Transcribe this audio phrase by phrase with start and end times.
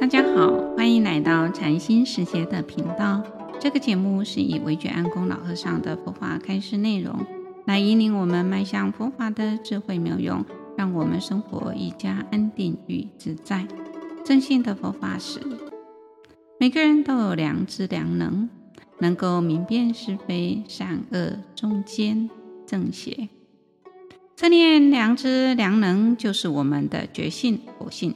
[0.00, 3.22] 大家好，欢迎来到禅心时节的频道。
[3.60, 7.24] 这个节目是以惟觉安公老和尚的佛法开示内容，
[7.64, 10.44] 来引领我们迈向佛法的智慧妙用，
[10.76, 13.66] 让我们生活愈加安定与自在。
[14.24, 15.40] 正信的佛法是，
[16.58, 18.48] 每个人都有良知良能，
[18.98, 22.28] 能够明辨是非、善恶、忠奸、
[22.66, 23.28] 正邪。
[24.36, 28.14] 这念良知良能，就是我们的觉性佛性。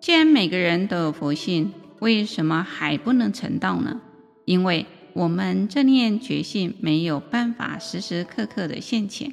[0.00, 4.00] 既然每个人都有佛性，为什么还不能成道呢？
[4.44, 9.32] 因为我们这念觉性没有办法时时刻刻的现前。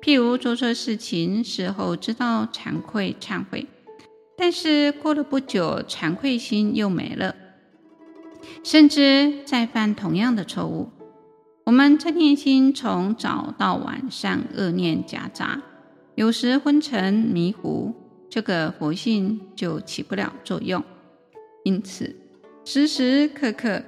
[0.00, 3.66] 譬如做错事情，事后知道惭愧忏悔，
[4.36, 7.34] 但是过了不久，惭愧心又没了，
[8.62, 10.90] 甚至再犯同样的错误。
[11.64, 15.60] 我们这念心从早到晚上恶念夹杂，
[16.14, 17.94] 有时昏沉迷糊。
[18.30, 20.84] 这个佛性就起不了作用，
[21.64, 22.14] 因此
[22.64, 23.82] 时时刻刻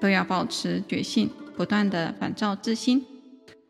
[0.00, 3.04] 都要保持觉性，不断地反照自心。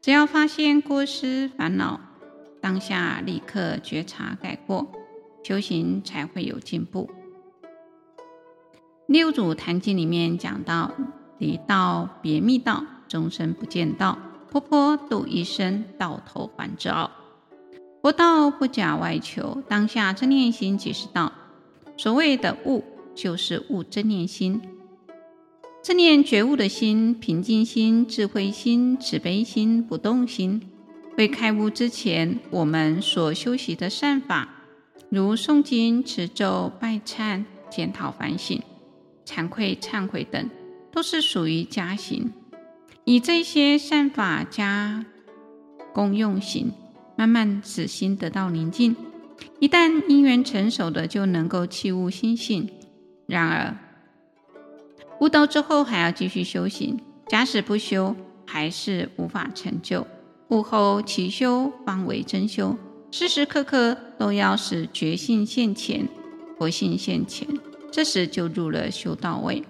[0.02, 2.00] 只要发现过失烦恼，
[2.60, 4.86] 当下立刻觉察改过，
[5.42, 7.10] 修行才会有进步。
[9.06, 10.92] 六祖坛经里面讲到：
[11.38, 14.18] 离道别密道，终身不见道；
[14.50, 17.10] 婆婆度一生，到头还自傲。
[18.06, 21.32] 佛道不假外求，当下真念心即是道。
[21.96, 22.84] 所谓的悟，
[23.16, 24.62] 就是悟真念心。
[25.82, 30.62] 这念觉悟的心、平静心、智慧心、慈悲心、不动心，
[31.18, 34.50] 未开悟之前，我们所修习的善法，
[35.08, 38.62] 如诵经、持咒、拜忏、检讨反省、
[39.24, 40.48] 惭愧忏悔等，
[40.92, 42.32] 都是属于加行。
[43.02, 45.04] 以这些善法加
[45.92, 46.70] 功用行。
[47.16, 48.94] 慢慢使心得到宁静，
[49.58, 52.68] 一旦因缘成熟的，就能够契悟心性。
[53.26, 53.74] 然而，
[55.20, 58.14] 悟道之后还要继续修行，假使不修，
[58.46, 60.06] 还是无法成就。
[60.48, 62.76] 悟后齐修方为真修，
[63.10, 66.06] 时时刻刻都要使觉性现前，
[66.58, 67.48] 佛性现前，
[67.90, 69.64] 这时就入了修道位。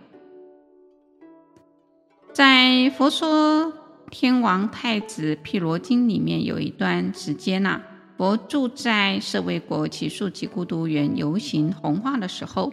[2.32, 3.72] 在佛说。
[4.11, 7.81] 天王太子毗罗经里面有一段时间呐、
[8.17, 12.72] 佛住在舍卫国只树给孤独园游行弘化的时候，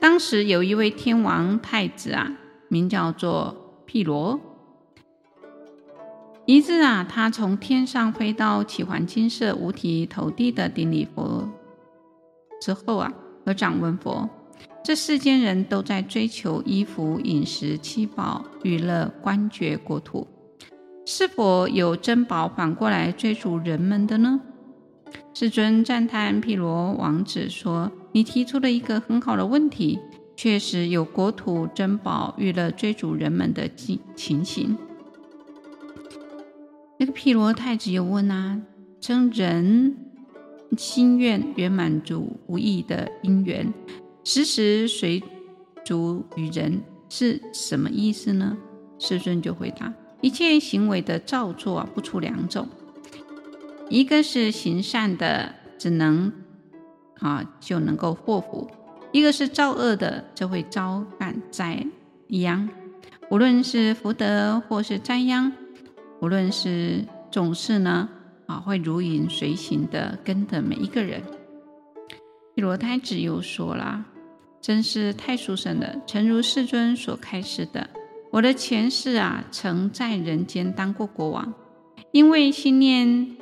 [0.00, 2.36] 当时有一位天王太子啊，
[2.68, 4.40] 名叫做毗罗。
[6.46, 11.48] 一日啊，他从天上飞到起环金色，五体投地的顶礼佛
[12.60, 13.12] 之后啊，
[13.44, 14.28] 合掌问佛。
[14.86, 20.24] 这世间人都在追求衣服、饮食、七宝、娱乐、官爵、国土，
[21.04, 24.40] 是否有珍宝反过来追逐人们的呢？
[25.34, 29.98] 世尊赞叹毗罗王子说：“你提出了一个很好的问题，
[30.36, 33.68] 确实有国土、珍宝、娱乐追逐人们的
[34.14, 34.78] 情形。”
[37.00, 38.62] 那个毗罗太子又问啊
[39.02, 39.96] ：“称人
[40.76, 43.74] 心愿圆满足无异的因缘。”
[44.28, 45.22] 时时随
[45.84, 48.58] 逐于人是什么意思呢？
[48.98, 52.66] 世尊就回答：一切行为的造作，不出两种，
[53.88, 56.32] 一个是行善的，只能
[57.20, 58.66] 啊就能够获福；
[59.12, 61.86] 一个是造恶的，就会招感灾
[62.26, 62.68] 殃。
[63.30, 65.52] 无论是福德或是灾殃，
[66.20, 68.08] 无论是总是呢
[68.46, 71.22] 啊会如影随形的跟着每一个人。
[72.56, 74.04] 毘罗太子又说了。
[74.66, 75.94] 真是太殊胜了！
[76.08, 77.88] 诚如世尊所开示的，
[78.32, 81.54] 我的前世啊，曾在人间当过国王，
[82.10, 83.36] 因为心念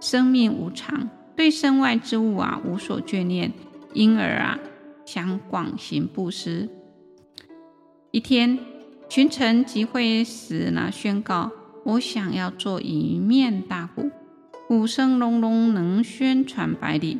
[0.00, 3.52] 生命无常，对身外之物啊无所眷恋，
[3.92, 4.58] 因而啊
[5.04, 6.66] 想广行布施。
[8.10, 8.58] 一天，
[9.10, 11.50] 群臣集会时呢，宣告
[11.84, 14.10] 我想要做一面大鼓，
[14.66, 17.18] 鼓声隆隆，能宣传百里。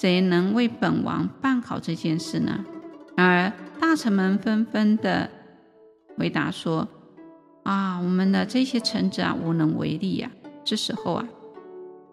[0.00, 2.64] 谁能为本王办好这件事呢？
[3.18, 5.28] 然而大臣们纷纷的
[6.16, 6.88] 回答说
[7.64, 10.30] ：“啊，我们的这些臣子啊，无能为力呀。”
[10.64, 11.28] 这时候啊，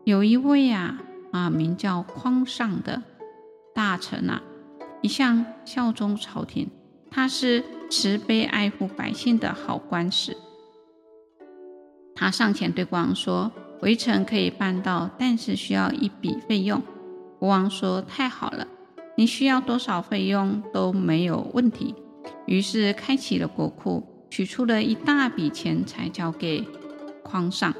[0.03, 1.01] 有一位啊
[1.31, 3.01] 啊名叫匡尚的
[3.73, 4.41] 大臣啊，
[5.01, 6.69] 一向效忠朝廷，
[7.09, 10.35] 他是慈悲爱护百姓的好官使。
[12.13, 13.49] 他上前对国王说
[13.79, 16.83] ：“微臣可以办到，但是需要一笔费用。”
[17.39, 18.67] 国王说：“太好了，
[19.15, 21.93] 你需要多少费用都没有问题。”
[22.45, 26.67] 于是开启了国库，取出了一大笔钱财交给
[27.23, 27.73] 匡上。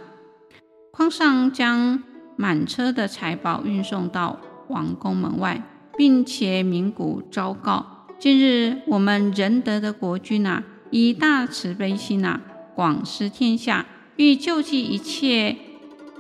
[0.92, 2.04] 匡上将
[2.36, 4.40] 满车的财宝运送到
[4.70, 5.64] 王宫门外，
[5.98, 12.42] 并且鸣鼓昭告：今日我们仁德的国君啊，以大慈悲心啊，
[12.76, 15.56] 广施天下，欲救济一切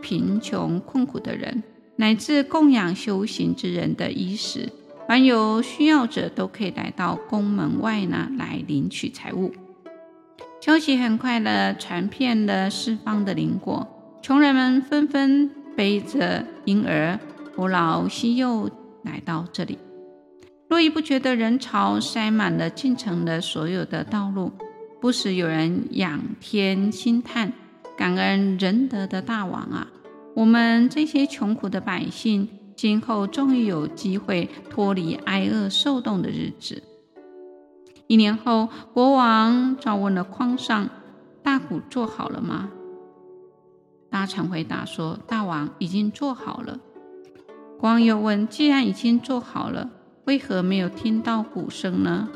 [0.01, 1.63] 贫穷困苦的人，
[1.97, 4.71] 乃至供养修行之人的衣食。
[5.07, 9.53] 凡有需要者，都可以来到宫门外呢，来领取财物。
[10.59, 13.87] 消息很快地传遍了四方的邻国，
[14.21, 17.17] 穷人们纷纷背着婴儿，
[17.55, 18.69] 扶老携幼
[19.03, 19.77] 来到这里。
[20.67, 24.51] 络绎不绝的人潮塞满了进城的所有的道路，
[24.99, 27.53] 不时有人仰天兴叹，
[27.95, 29.87] 感恩仁德的大王啊！
[30.37, 36.83] 我们这些穷苦的百姓，今后终于有机会脱离挨饿受冻的日子。
[38.05, 40.87] 一年后，国王召问了匡尚
[41.41, 42.69] ：“大鼓做好了吗？”
[44.11, 46.79] 大臣回答说：“大王已经做好了。”
[47.81, 49.89] 国王又问：“既然已经做好了，
[50.25, 52.29] 为何没有听到鼓声呢？”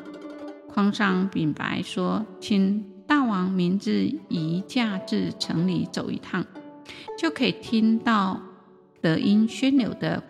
[0.73, 6.43] 匡尚禀白说：“请大王明日移驾至城里走一趟，
[7.17, 8.39] 就可以听到
[9.01, 10.23] 德音宣流的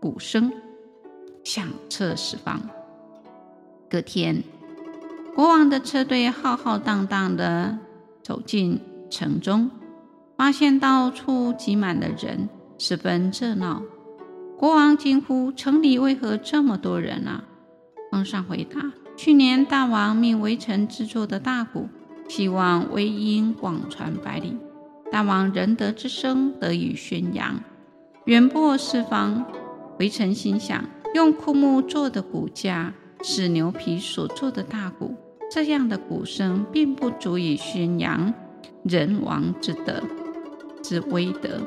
[0.00, 0.52] 鼓声，
[1.44, 2.60] 响彻四方。”
[3.88, 4.42] 隔天，
[5.34, 7.78] 国王的车队浩浩荡荡地
[8.22, 9.70] 走进城中。
[10.36, 13.82] 发现到处挤满了人，十分热闹。
[14.58, 17.44] 国王惊呼：“城里为何这么多人啊？”
[18.12, 21.88] 皇上回答：“去年大王命微臣制作的大鼓，
[22.28, 24.58] 希望微音广传百里，
[25.10, 27.60] 大王仁德之声得以宣扬，
[28.24, 29.46] 远播四方。
[29.98, 32.92] 微臣心想，用枯木做的骨架，
[33.22, 35.14] 是牛皮所做的大鼓，
[35.50, 38.34] 这样的鼓声并不足以宣扬
[38.82, 40.02] 仁王之德。”
[40.82, 41.60] 之威德，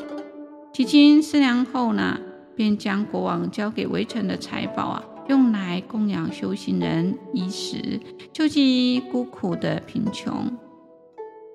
[0.71, 2.19] 几经思量后呢，
[2.56, 8.00] 便将国王交给微臣的财宝啊，用来供养修行人衣食，
[8.31, 10.57] 救济孤苦的贫穷。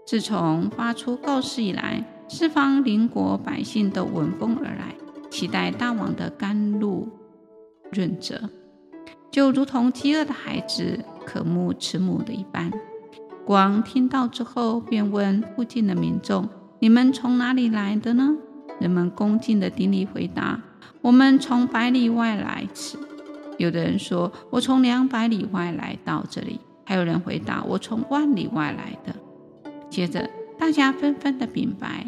[0.07, 4.95] 自从发出告示以来，四方邻国百姓都闻风而来，
[5.31, 7.09] 期待大王的甘露
[7.91, 8.51] 润泽，
[9.31, 12.71] 就如同饥饿的孩子渴慕慈母的一般。
[13.47, 16.49] 国王听到之后，便问附近的民众。
[16.81, 18.37] 你们从哪里来的呢？
[18.81, 20.61] 人们恭敬地顶礼回答
[21.01, 22.99] ：“我们从百里外来此。”
[23.57, 29.15] 有的人说：“我从两百里外来到这里。”还有人回答：“我从万里外来的。”
[29.95, 32.05] 接着，大家纷纷的禀白：“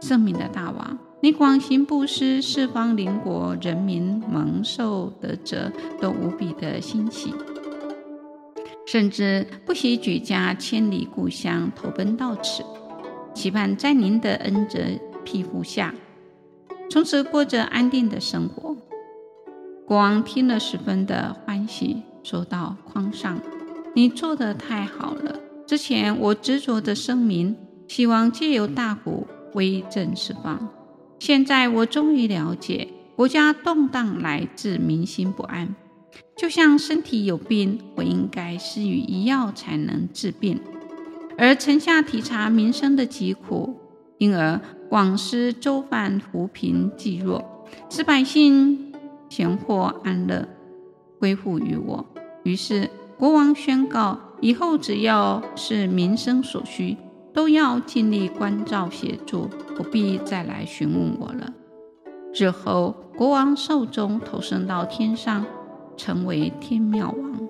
[0.00, 7.34] 圣明的大王，你广行布施，四方邻国人民蒙受德泽，都无比的欣喜，
[8.86, 12.62] 甚至不惜举家千里故乡，投奔到此。”
[13.34, 14.78] 期盼在您的恩泽
[15.24, 15.92] 庇护下，
[16.88, 18.76] 从此过着安定的生活。
[19.84, 23.40] 国王听了十分的欢喜，说道：“匡上，
[23.92, 25.40] 你做得太好了。
[25.66, 27.56] 之前我执着的声明，
[27.88, 30.68] 希望借由大鼓威震四方。
[31.18, 35.74] 现在我终于了解，国家动荡来自民心不安。
[36.36, 40.60] 就像身体有病，我应该施予医药才能治病。”
[41.38, 43.76] 而臣下体察民生的疾苦，
[44.18, 47.44] 因而广施粥饭扶贫济弱，
[47.90, 48.94] 使百姓
[49.28, 50.48] 闲获安乐，
[51.18, 52.06] 归附于我。
[52.44, 56.96] 于是国王宣告：以后只要是民生所需，
[57.32, 61.52] 都要尽力关照协助，不必再来询问我了。
[62.34, 65.44] 日后国王寿终，投生到天上，
[65.96, 67.48] 成为天妙王。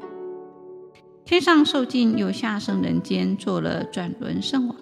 [1.24, 4.76] 天上寿尽，又下生人间，做了转轮圣王。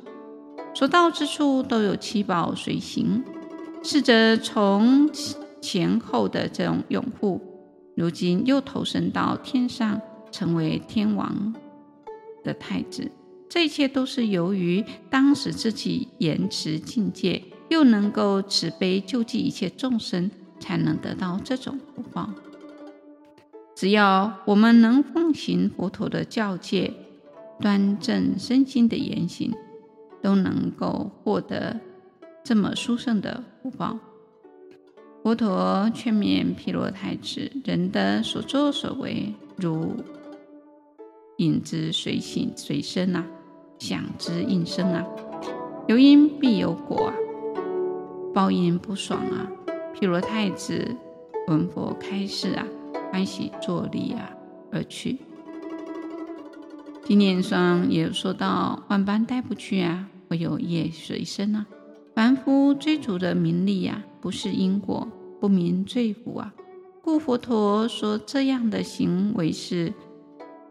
[0.74, 3.24] 所到之处都有七宝随行，
[3.82, 5.08] 侍着从
[5.62, 7.40] 前后的这种拥护。
[7.96, 11.54] 如今又投生到天上，成为天王
[12.44, 13.10] 的太子。
[13.48, 22.30] 这一切都是由于当时自己严持境界，又能够慈悲救济一切众生，才能得到这种福报。
[23.74, 26.92] 只要我们能奉行佛陀的教诫，
[27.60, 29.52] 端正身心的言行，
[30.22, 31.80] 都能够获得
[32.42, 33.98] 这么殊胜的福报。
[35.22, 39.94] 佛陀劝勉毗罗太子：人的所作所为，如
[41.38, 43.24] 影之随形随身啊，
[43.78, 45.04] 响之应声啊，
[45.88, 47.14] 有因必有果啊，
[48.34, 49.50] 报应不爽啊。
[49.94, 50.96] 譬如太子
[51.48, 52.66] 闻佛开示啊。
[53.12, 54.28] 欢喜坐立啊，
[54.72, 55.18] 而去。
[57.04, 61.64] 经典上也说到：万般带不去啊，唯有业随身啊。
[62.12, 65.06] 凡夫追逐的名利呀、啊，不是因果，
[65.40, 66.52] 不明罪福啊！
[67.02, 69.94] 故佛陀说这样的行为是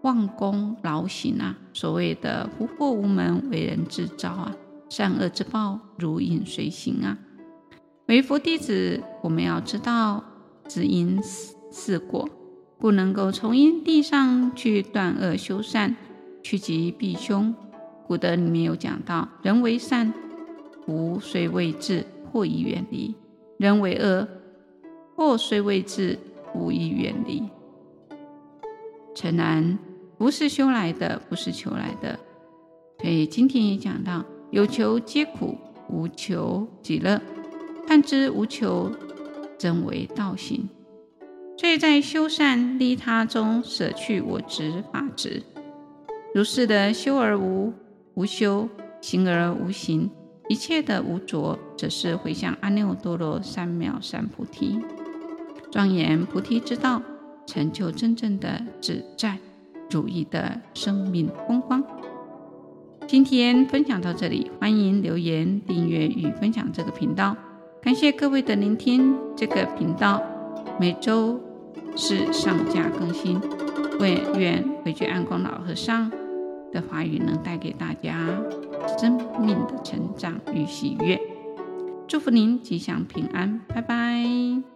[0.03, 1.57] 忘功劳行啊！
[1.73, 4.55] 所谓的福祸无门，为人自招啊！
[4.89, 7.17] 善恶之报，如影随形啊！
[8.07, 10.21] 为佛弟子，我们要知道
[10.67, 11.21] 知因
[11.71, 12.27] 是果，
[12.77, 15.95] 不能够从因地上去断恶修善，
[16.43, 17.55] 趋吉避凶。
[18.05, 20.13] 古德里面有讲到：人为善，
[20.85, 23.15] 福虽未至，祸已远离；
[23.57, 24.27] 人为恶，
[25.15, 26.19] 祸虽未至，
[26.51, 27.43] 福已远离。
[29.15, 29.79] 诚然，
[30.17, 32.19] 不是修来的，不是求来的。
[32.99, 35.57] 所以今天也讲到：有求皆苦，
[35.89, 37.21] 无求即乐。
[37.85, 38.91] 探知无求，
[39.57, 40.69] 真为道行。
[41.57, 45.43] 所以在修善利他中，舍去我执法执，
[46.33, 47.73] 如是的修而无
[48.15, 48.67] 无修，
[49.01, 50.09] 行而无行，
[50.47, 54.79] 一切的无着，则是回向阿耨多罗三藐三菩提，
[55.71, 57.01] 庄严菩提之道，
[57.45, 59.37] 成就真正的自在
[59.93, 61.83] 主义的生命风光。
[63.07, 67.37] 今天分享到这里，欢迎留言、订阅与分享这个频道。
[67.79, 70.19] 感谢各位的聆听，这个频道
[70.79, 71.39] 每周
[71.95, 73.39] 四上架更新。
[73.99, 76.09] 愿愿惟觉安公老和尚
[76.71, 78.35] 的话语能带给大家
[78.97, 81.21] 生命的成长与喜悦。
[82.07, 84.72] 祝福您吉祥平安，拜拜。